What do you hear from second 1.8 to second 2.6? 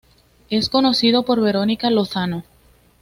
Lozano.